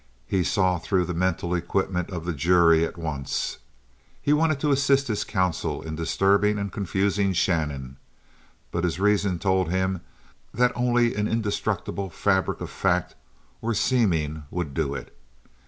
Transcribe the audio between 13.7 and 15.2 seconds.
seeming would do it.